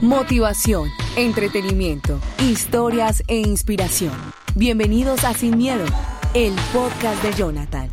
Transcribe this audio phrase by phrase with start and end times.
[0.00, 4.14] Motivación, entretenimiento, historias e inspiración.
[4.54, 5.84] Bienvenidos a Sin Miedo,
[6.32, 7.90] el podcast de Jonathan.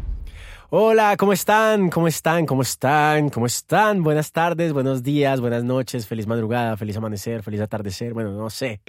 [0.70, 1.90] Hola, ¿cómo están?
[1.90, 2.46] ¿Cómo están?
[2.46, 3.30] ¿Cómo están?
[3.30, 4.04] ¿Cómo están?
[4.04, 8.14] Buenas tardes, buenos días, buenas noches, feliz madrugada, feliz amanecer, feliz atardecer.
[8.14, 8.80] Bueno, no sé.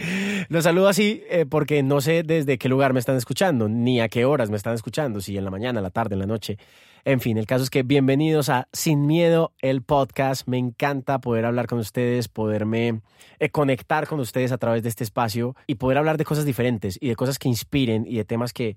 [0.48, 4.08] Los saludo así eh, porque no sé desde qué lugar me están escuchando, ni a
[4.08, 6.58] qué horas me están escuchando, si en la mañana, la tarde, en la noche.
[7.04, 10.46] En fin, el caso es que bienvenidos a Sin Miedo, el podcast.
[10.46, 13.00] Me encanta poder hablar con ustedes, poderme
[13.38, 16.98] eh, conectar con ustedes a través de este espacio y poder hablar de cosas diferentes
[17.00, 18.76] y de cosas que inspiren y de temas que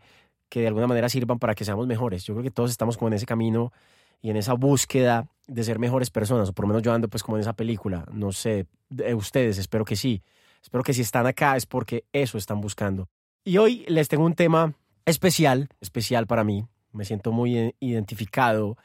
[0.51, 2.25] que de alguna manera sirvan para que seamos mejores.
[2.25, 3.71] Yo creo que todos estamos como en ese camino
[4.21, 7.23] y en esa búsqueda de ser mejores personas, o por lo menos yo ando pues
[7.23, 10.21] como en esa película, no sé, de ustedes, espero que sí.
[10.61, 13.09] Espero que si están acá es porque eso están buscando.
[13.43, 14.73] Y hoy les tengo un tema
[15.05, 16.65] especial, especial para mí.
[16.91, 18.77] Me siento muy identificado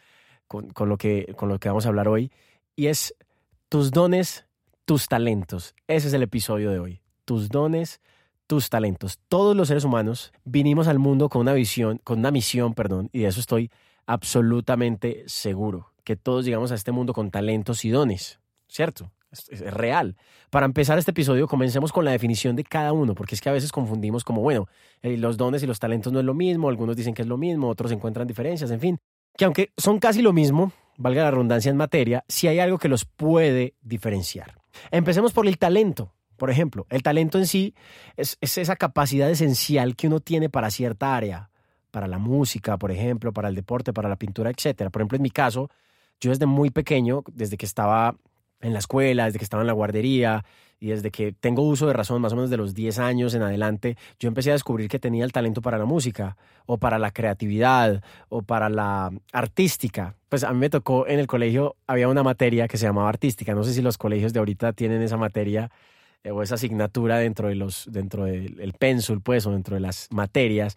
[0.46, 2.30] con, con, lo que, con lo que vamos a hablar hoy.
[2.74, 3.14] Y es
[3.68, 4.46] tus dones,
[4.84, 5.74] tus talentos.
[5.86, 7.02] Ese es el episodio de hoy.
[7.24, 8.00] Tus dones,
[8.46, 9.18] tus talentos.
[9.28, 13.20] Todos los seres humanos vinimos al mundo con una visión, con una misión, perdón, y
[13.20, 13.70] de eso estoy
[14.06, 18.38] absolutamente seguro, que todos llegamos a este mundo con talentos y dones,
[18.68, 19.10] ¿cierto?
[19.50, 20.16] Es, real.
[20.50, 23.52] Para empezar este episodio, comencemos con la definición de cada uno, porque es que a
[23.52, 24.68] veces confundimos como, bueno,
[25.02, 27.36] eh, los dones y los talentos no es lo mismo, algunos dicen que es lo
[27.36, 28.98] mismo, otros encuentran diferencias, en fin,
[29.36, 32.88] que aunque son casi lo mismo, valga la redundancia en materia, sí hay algo que
[32.88, 34.54] los puede diferenciar.
[34.90, 36.12] Empecemos por el talento.
[36.36, 37.74] Por ejemplo, el talento en sí
[38.16, 41.48] es, es, esa capacidad esencial que uno tiene para cierta área,
[41.90, 44.90] para la música, por ejemplo, para el deporte, para la pintura, etc.
[44.90, 45.70] Por ejemplo, en mi caso,
[46.20, 48.16] yo desde muy pequeño, desde que estaba
[48.60, 50.44] en la escuela, desde que estaba en la guardería
[50.78, 53.42] y desde que tengo uso de razón, más o menos de los 10 años en
[53.42, 56.36] adelante, yo empecé a descubrir que tenía el talento para la música
[56.66, 60.16] o para la creatividad o para la artística.
[60.28, 63.54] Pues a mí me tocó en el colegio, había una materia que se llamaba artística.
[63.54, 65.70] No sé si los colegios de ahorita tienen esa materia
[66.30, 70.08] o esa asignatura dentro de los dentro del el pénsul pues o dentro de las
[70.10, 70.76] materias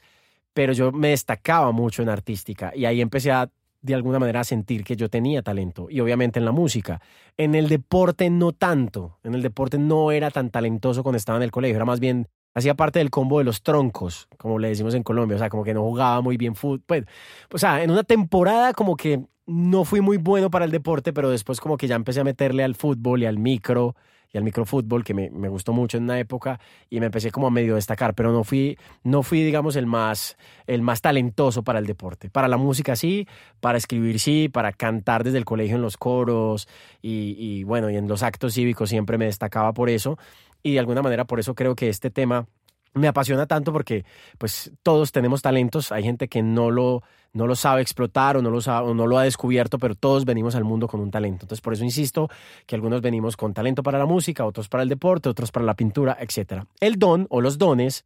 [0.53, 3.49] pero yo me destacaba mucho en artística y ahí empecé a
[3.81, 7.01] de alguna manera sentir que yo tenía talento y obviamente en la música.
[7.37, 9.19] En el deporte no tanto.
[9.23, 11.77] En el deporte no era tan talentoso cuando estaba en el colegio.
[11.77, 15.35] Era más bien hacía parte del combo de los troncos como le decimos en Colombia.
[15.35, 17.05] O sea como que no jugaba muy bien fútbol pues,
[17.53, 21.29] o sea en una temporada como que no fui muy bueno para el deporte pero
[21.29, 23.95] después como que ya empecé a meterle al fútbol y al micro
[24.31, 26.59] y al microfútbol, que me, me, gustó mucho en una época,
[26.89, 30.37] y me empecé como a medio destacar, pero no fui, no fui digamos, el más,
[30.67, 32.29] el más talentoso para el deporte.
[32.29, 33.27] Para la música sí,
[33.59, 36.67] para escribir sí, para cantar desde el colegio en los coros,
[37.01, 40.17] y, y bueno, y en los actos cívicos siempre me destacaba por eso,
[40.61, 42.47] y de alguna manera por eso creo que este tema
[42.93, 44.05] me apasiona tanto porque
[44.37, 48.49] pues todos tenemos talentos, hay gente que no lo, no lo sabe explotar o no,
[48.49, 51.45] lo no lo ha descubierto, pero todos venimos al mundo con un talento.
[51.45, 52.29] Entonces por eso insisto
[52.65, 55.75] que algunos venimos con talento para la música, otros para el deporte, otros para la
[55.75, 56.63] pintura, etc.
[56.79, 58.05] El don o los dones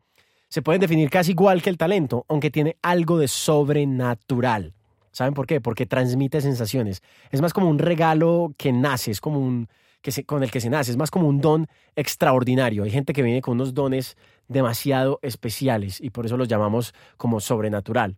[0.50, 4.74] se pueden definir casi igual que el talento, aunque tiene algo de sobrenatural.
[5.12, 5.62] ¿Saben por qué?
[5.62, 7.02] Porque transmite sensaciones.
[7.32, 9.68] Es más como un regalo que nace, es como un...
[10.02, 12.84] Que se, con el que se nace, es más como un don extraordinario.
[12.84, 14.18] Hay gente que viene con unos dones
[14.54, 18.16] demasiado especiales y por eso los llamamos como sobrenatural.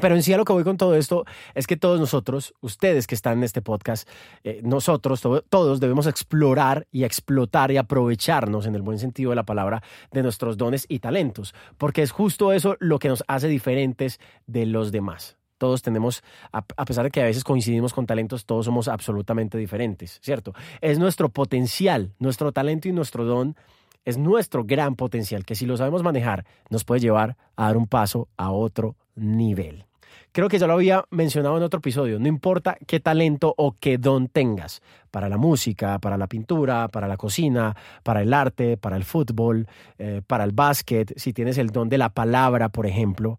[0.00, 1.24] Pero en sí a lo que voy con todo esto
[1.54, 4.08] es que todos nosotros, ustedes que están en este podcast,
[4.42, 9.36] eh, nosotros to todos debemos explorar y explotar y aprovecharnos en el buen sentido de
[9.36, 13.48] la palabra de nuestros dones y talentos, porque es justo eso lo que nos hace
[13.48, 15.36] diferentes de los demás.
[15.58, 20.18] Todos tenemos, a, pesar de que a veces coincidimos con talentos, todos somos absolutamente diferentes,
[20.20, 20.54] ¿cierto?
[20.80, 23.54] Es nuestro potencial, nuestro talento y nuestro don
[24.04, 27.86] es nuestro gran potencial que si lo sabemos manejar nos puede llevar a dar un
[27.86, 29.84] paso a otro nivel.
[30.32, 33.98] Creo que ya lo había mencionado en otro episodio, no importa qué talento o qué
[33.98, 38.96] don tengas, para la música, para la pintura, para la cocina, para el arte, para
[38.96, 39.66] el fútbol,
[39.98, 43.38] eh, para el básquet, si tienes el don de la palabra, por ejemplo,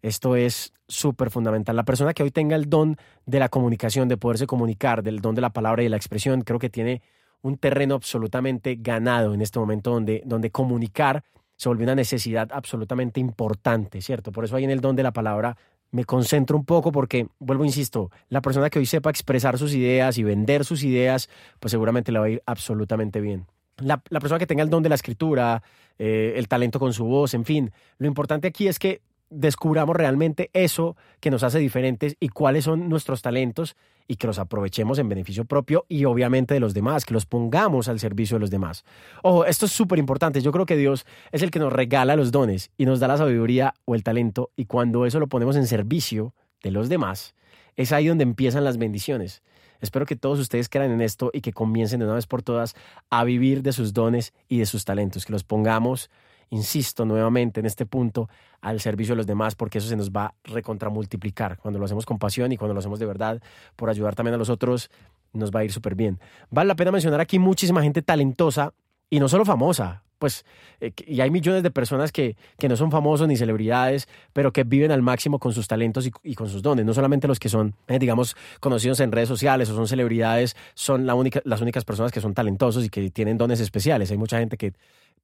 [0.00, 1.76] esto es súper fundamental.
[1.76, 2.96] La persona que hoy tenga el don
[3.26, 6.40] de la comunicación, de poderse comunicar, del don de la palabra y de la expresión,
[6.42, 7.02] creo que tiene
[7.42, 11.24] un terreno absolutamente ganado en este momento donde, donde comunicar
[11.56, 14.32] se volvió una necesidad absolutamente importante, ¿cierto?
[14.32, 15.56] Por eso ahí en el don de la palabra
[15.92, 20.18] me concentro un poco porque, vuelvo, insisto, la persona que hoy sepa expresar sus ideas
[20.18, 21.28] y vender sus ideas,
[21.60, 23.46] pues seguramente le va a ir absolutamente bien.
[23.76, 25.62] La, persona que tenga el don de la escritura,
[25.98, 29.02] eh, el talento con su voz, en fin, lo importante aquí es que
[29.32, 33.76] descubramos realmente eso que nos hace diferentes y cuáles son nuestros talentos
[34.06, 37.88] y que los aprovechemos en beneficio propio y obviamente de los demás, que los pongamos
[37.88, 38.84] al servicio de los demás.
[39.22, 40.40] Ojo, esto es súper importante.
[40.40, 43.16] Yo creo que Dios es el que nos regala los dones y nos da la
[43.16, 47.34] sabiduría o el talento y cuando eso lo ponemos en servicio de los demás,
[47.76, 49.42] es ahí donde empiezan las bendiciones.
[49.80, 52.76] Espero que todos ustedes crean en esto y que comiencen de una vez por todas
[53.10, 56.08] a vivir de sus dones y de sus talentos, que los pongamos
[56.52, 58.28] insisto nuevamente en este punto,
[58.60, 61.58] al servicio de los demás, porque eso se nos va a recontramultiplicar.
[61.58, 63.42] Cuando lo hacemos con pasión y cuando lo hacemos de verdad,
[63.74, 64.90] por ayudar también a los otros,
[65.32, 66.20] nos va a ir súper bien.
[66.50, 68.74] Vale la pena mencionar aquí muchísima gente talentosa
[69.08, 70.44] y no solo famosa, pues,
[70.80, 74.62] eh, y hay millones de personas que, que, no son famosos ni celebridades, pero que
[74.62, 76.86] viven al máximo con sus talentos y, con sus dones.
[76.86, 81.06] No solamente los que son, eh, digamos, conocidos en redes sociales o son celebridades, son
[81.06, 84.12] la única, las únicas personas que son talentosos y que tienen dones especiales.
[84.12, 84.74] Hay mucha gente que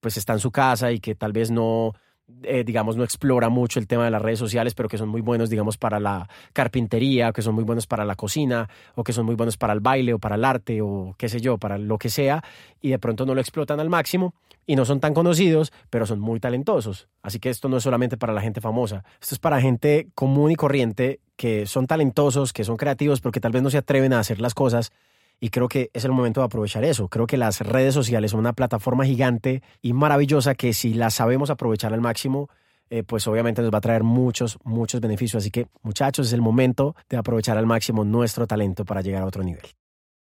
[0.00, 1.94] pues está en su casa y que tal vez no,
[2.42, 5.20] eh, digamos, no explora mucho el tema de las redes sociales, pero que son muy
[5.20, 9.26] buenos, digamos, para la carpintería, que son muy buenos para la cocina, o que son
[9.26, 11.98] muy buenos para el baile, o para el arte, o qué sé yo, para lo
[11.98, 12.42] que sea,
[12.80, 14.34] y de pronto no lo explotan al máximo,
[14.68, 17.08] y no son tan conocidos, pero son muy talentosos.
[17.22, 20.52] Así que esto no es solamente para la gente famosa, esto es para gente común
[20.52, 24.20] y corriente que son talentosos, que son creativos, porque tal vez no se atreven a
[24.20, 24.92] hacer las cosas
[25.40, 27.08] y creo que es el momento de aprovechar eso.
[27.08, 31.48] Creo que las redes sociales son una plataforma gigante y maravillosa que si la sabemos
[31.48, 32.50] aprovechar al máximo,
[32.90, 35.42] eh, pues obviamente nos va a traer muchos, muchos beneficios.
[35.42, 39.26] Así que muchachos, es el momento de aprovechar al máximo nuestro talento para llegar a
[39.26, 39.62] otro nivel.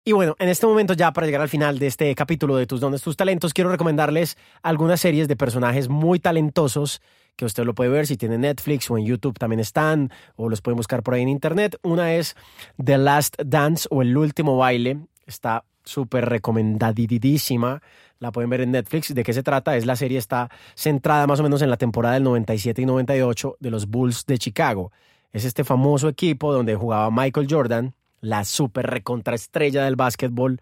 [0.06, 2.80] Y bueno, en este momento ya para llegar al final de este capítulo de Tus
[2.80, 7.02] Dones, Tus Talentos, quiero recomendarles algunas series de personajes muy talentosos
[7.36, 10.62] que usted lo puede ver si tiene Netflix o en YouTube también están, o los
[10.62, 11.78] pueden buscar por ahí en Internet.
[11.84, 12.36] Una es
[12.84, 15.00] The Last Dance o El Último Baile.
[15.26, 17.82] Está súper recomendadísima.
[18.20, 19.14] La pueden ver en Netflix.
[19.14, 19.78] ¿De qué se trata?
[19.78, 23.58] Es la serie está centrada más o menos en la temporada del 97 y 98
[23.60, 24.92] de los Bulls de Chicago.
[25.32, 30.62] Es este famoso equipo donde jugaba Michael Jordan, la súper recontraestrella del básquetbol.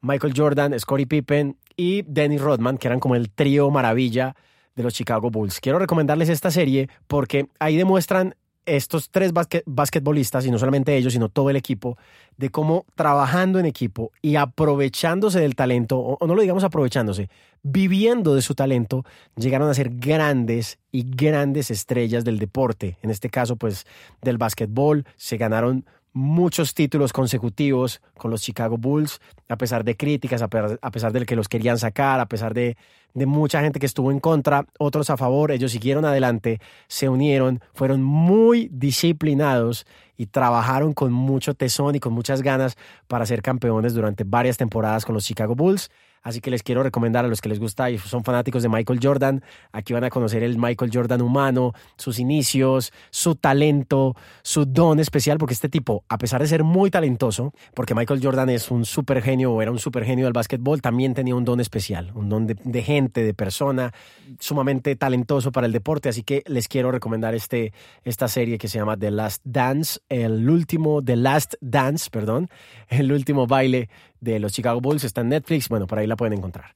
[0.00, 4.36] Michael Jordan, Scottie Pippen y Dennis Rodman, que eran como el trío maravilla
[4.76, 5.60] de los Chicago Bulls.
[5.60, 8.34] Quiero recomendarles esta serie porque ahí demuestran
[8.64, 11.96] estos tres basquetbolistas, y no solamente ellos, sino todo el equipo,
[12.36, 17.30] de cómo trabajando en equipo y aprovechándose del talento, o no lo digamos aprovechándose,
[17.62, 19.04] viviendo de su talento,
[19.36, 22.98] llegaron a ser grandes y grandes estrellas del deporte.
[23.02, 23.86] En este caso, pues
[24.20, 25.86] del básquetbol, se ganaron
[26.18, 31.36] muchos títulos consecutivos con los Chicago Bulls, a pesar de críticas, a pesar de que
[31.36, 32.76] los querían sacar, a pesar de,
[33.14, 37.60] de, mucha gente que estuvo en contra, otros a favor, ellos siguieron adelante, se unieron,
[37.72, 39.86] fueron muy disciplinados
[40.16, 42.76] y trabajaron con mucho tesón y con muchas ganas
[43.06, 45.88] para ser campeones durante varias temporadas con los Chicago Bulls.
[46.22, 49.00] Así que les quiero recomendar a los que les gusta y son fanáticos de Michael
[49.02, 49.42] Jordan,
[49.72, 55.38] aquí van a conocer el Michael Jordan humano, sus inicios, su talento, su don especial,
[55.38, 59.22] porque este tipo, a pesar de ser muy talentoso, porque Michael Jordan es un super
[59.22, 62.46] genio o era un super genio del básquetbol, también tenía un don especial, un don
[62.46, 63.92] de, gente, de persona,
[64.38, 66.08] sumamente talentoso para el deporte.
[66.08, 67.72] Así que les quiero recomendar este,
[68.04, 72.48] esta serie que se llama The Last Dance, el último, The Last Dance, perdón,
[72.88, 73.88] el último baile
[74.20, 76.74] de los Chicago Bulls, está en Netflix, bueno, por ahí la pueden encontrar.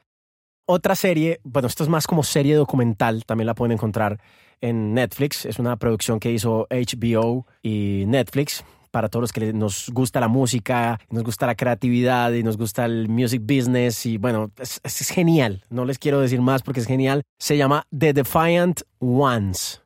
[0.66, 4.20] Otra serie, bueno, esto es más como serie documental, también la pueden encontrar
[4.60, 9.88] en Netflix, es una producción que hizo HBO y Netflix, para todos los que nos
[9.88, 14.52] gusta la música, nos gusta la creatividad y nos gusta el music business y bueno,
[14.58, 15.64] es, es, genial.
[15.70, 17.22] No les quiero decir más porque es genial.
[17.38, 19.81] Se llama The Defiant Ones.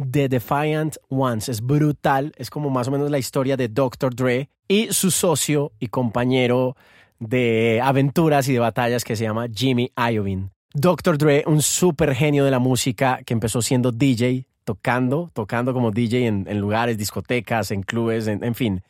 [0.00, 1.48] The Defiant Ones.
[1.48, 2.32] Es brutal.
[2.36, 4.14] Es como más o menos la historia de Dr.
[4.14, 6.76] Dre y su socio y compañero
[7.18, 10.50] de aventuras y de batallas que se llama Jimmy Iovine.
[10.72, 11.18] Dr.
[11.18, 16.26] Dre, un super genio de la música que empezó siendo DJ, tocando, tocando como DJ
[16.26, 18.82] en, lugares, discotecas, en clubes, en, en fin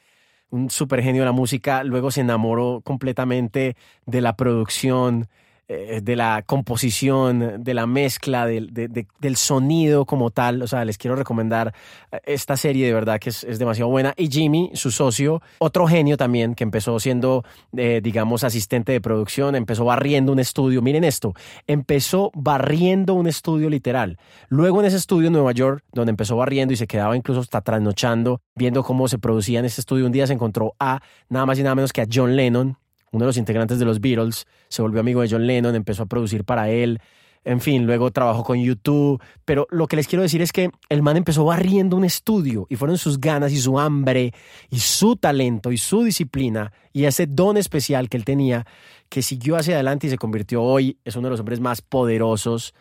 [0.51, 3.77] un super genio de la música, luego se enamoró completamente
[4.07, 5.29] de la producción,
[5.73, 10.63] eh, de la composición, de la mezcla, del, sonido como tal.
[10.63, 11.73] O sea, les quiero recomendar
[12.11, 14.13] eh, esta serie de verdad que es, demasiado buena.
[14.17, 17.45] Y Jimmy, su socio, otro genio también, que empezó siendo,
[17.77, 20.83] eh, digamos, asistente de producción, empezó barriendo un estudio.
[20.83, 21.35] Miren esto,
[21.69, 24.19] empezó barriendo un estudio literal.
[24.49, 27.61] Luego en ese estudio en Nueva York, donde empezó barriendo y se quedaba incluso hasta
[27.61, 31.61] trasnochando, viendo cómo se producía en ese estudio, un día se encontró a nada más
[31.61, 32.77] y nada menos que a John Lennon,
[33.13, 36.07] uno de los integrantes de los Beatles, se volvió amigo de John Lennon, empezó a
[36.07, 37.01] producir para él.
[37.43, 39.21] En fin, luego trabajó con YouTube.
[39.45, 42.77] Pero lo que les quiero decir es que el man empezó barriendo un estudio y
[42.77, 44.33] fueron sus ganas y su hambre
[44.69, 48.67] y su talento y su disciplina y ese don especial que él tenía
[49.09, 52.75] que siguió hacia adelante y se convirtió hoy, es uno de los hombres más poderosos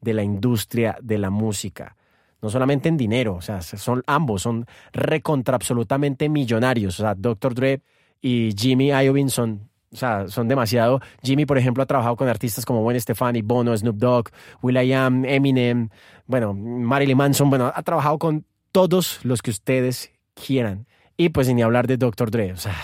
[0.00, 1.96] de la industria de la música.
[2.42, 6.98] No solamente en dinero, o sea, son ambos, son recontra absolutamente millonarios.
[7.00, 7.54] O sea, Dr.
[7.54, 7.82] Dre
[8.20, 11.00] y Jimmy Iovine son, o sea, son demasiado.
[11.22, 14.30] Jimmy, por ejemplo, ha trabajado con artistas como Gwen Stefani, Bono, Snoop Dogg,
[14.62, 15.88] will.i.am, Eminem,
[16.26, 20.86] bueno, Marilyn Manson, bueno, ha trabajado con todos los que ustedes quieran.
[21.16, 22.30] Y pues ni hablar de Dr.
[22.30, 22.74] Dre, o sea,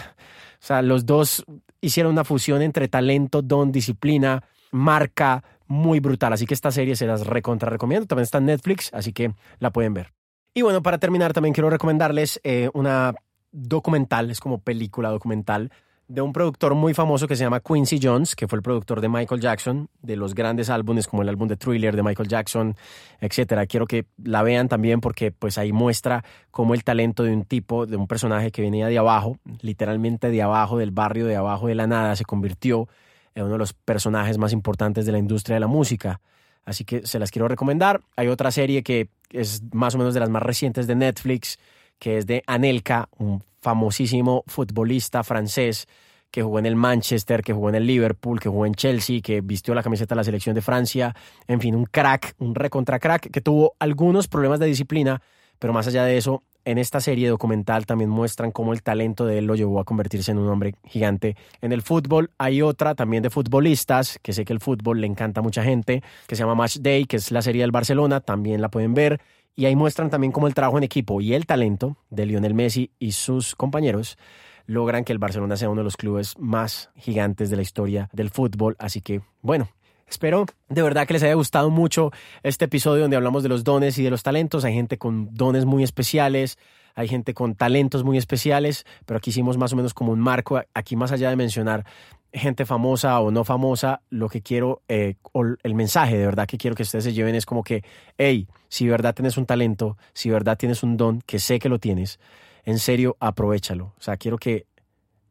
[0.62, 1.44] o sea, los dos
[1.80, 6.32] hicieron una fusión entre talento, don, disciplina, marca, muy brutal.
[6.32, 8.06] Así que esta serie se las recontra recomiendo.
[8.06, 10.12] También está en Netflix, así que la pueden ver.
[10.54, 13.14] Y bueno, para terminar, también quiero recomendarles eh, una
[13.50, 15.72] documental, es como película documental,
[16.12, 19.08] de un productor muy famoso que se llama Quincy Jones, que fue el productor de
[19.08, 22.76] Michael Jackson, de los grandes álbumes como el álbum de Thriller de Michael Jackson,
[23.18, 23.64] etcétera.
[23.64, 27.86] Quiero que la vean también porque pues ahí muestra cómo el talento de un tipo,
[27.86, 31.76] de un personaje que venía de abajo, literalmente de abajo, del barrio de abajo de
[31.76, 32.88] la nada, se convirtió
[33.34, 36.20] en uno de los personajes más importantes de la industria de la música.
[36.66, 38.02] Así que se las quiero recomendar.
[38.16, 41.58] Hay otra serie que es más o menos de las más recientes de Netflix,
[42.02, 45.86] que es de Anelka, un famosísimo futbolista francés
[46.32, 49.40] que jugó en el Manchester, que jugó en el Liverpool, que jugó en Chelsea, que
[49.40, 51.14] vistió la camiseta de la selección de Francia,
[51.46, 55.22] en fin, un crack, un recontra crack, que tuvo algunos problemas de disciplina,
[55.60, 59.38] pero más allá de eso, en esta serie documental también muestran cómo el talento de
[59.38, 61.36] él lo llevó a convertirse en un hombre gigante.
[61.60, 65.38] En el fútbol hay otra también de futbolistas, que sé que el fútbol le encanta
[65.38, 68.60] a mucha gente, que se llama Match Day, que es la serie del Barcelona, también
[68.60, 69.20] la pueden ver.
[69.54, 72.90] Y ahí muestran también cómo el trabajo en equipo y el talento de Lionel Messi
[72.98, 74.16] y sus compañeros
[74.66, 78.30] logran que el Barcelona sea uno de los clubes más gigantes de la historia del
[78.30, 78.76] fútbol.
[78.78, 79.68] Así que, bueno,
[80.12, 82.10] Espero de verdad que les haya gustado mucho
[82.42, 84.62] este episodio donde hablamos de los dones y de los talentos.
[84.66, 86.58] Hay gente con dones muy especiales,
[86.94, 90.60] hay gente con talentos muy especiales, pero aquí hicimos más o menos como un marco.
[90.74, 91.84] Aquí más allá de mencionar
[92.32, 95.16] gente famosa o no famosa, lo que quiero, eh,
[95.62, 97.84] el mensaje de verdad que quiero que ustedes se lleven es como que,
[98.16, 101.78] hey, si verdad tienes un talento, si verdad tienes un don, que sé que lo
[101.78, 102.18] tienes,
[102.64, 103.92] en serio, aprovechalo.
[103.98, 104.66] O sea, quiero que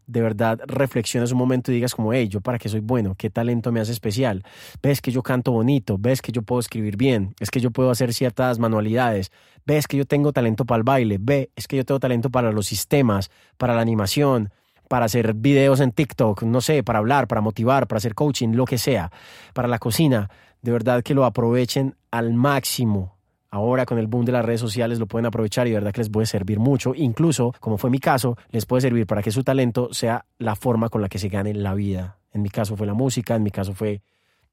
[0.08, 3.30] de verdad reflexiones un momento y digas como, hey, yo para qué soy bueno, qué
[3.30, 4.44] talento me hace especial,
[4.82, 7.92] ves que yo canto bonito, ves que yo puedo escribir bien, es que yo puedo
[7.92, 9.32] hacer ciertas manualidades,
[9.66, 12.52] ves que yo tengo talento para el baile, ve, es que yo tengo talento para
[12.52, 14.52] los sistemas, para la animación,
[14.88, 18.66] para hacer videos en TikTok, no sé, para hablar, para motivar, para hacer coaching, lo
[18.66, 19.12] que sea,
[19.54, 20.30] para la cocina,
[20.62, 23.21] de verdad que lo aprovechen al máximo
[23.52, 26.02] ahora con el boom de las redes sociales lo pueden aprovechar y de verdad que
[26.02, 26.94] les puede servir mucho.
[26.96, 30.90] Incluso, como fue mi caso, les puede servir para que su talento sea la forma
[30.90, 32.18] con la que se gane la vida.
[32.34, 34.02] En mi caso fue la música, en mi caso fue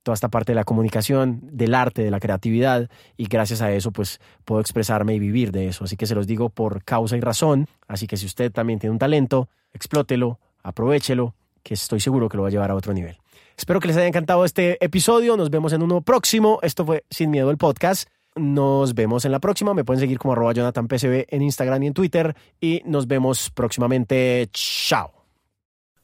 [0.02, 3.92] toda esta parte de la comunicación, del arte, de la creatividad y gracias a eso
[3.92, 5.84] pues puedo expresarme y vivir de eso.
[5.84, 7.66] Así que se los digo por causa y razón.
[7.86, 12.42] Así que si usted también tiene un talento, explótelo, aprovechelo, que estoy seguro que lo
[12.42, 13.18] va a llevar a otro nivel.
[13.56, 15.36] Espero que les haya encantado este episodio.
[15.36, 16.58] Nos vemos en uno próximo.
[16.62, 18.08] Esto fue Sin Miedo el podcast.
[18.38, 19.74] Nos vemos en la próxima.
[19.74, 22.36] Me pueden seguir como arroba JonathanPCB en Instagram y en Twitter.
[22.60, 24.48] Y nos vemos próximamente.
[24.52, 25.17] Chao.